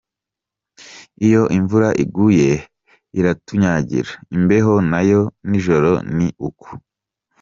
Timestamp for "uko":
6.47-6.67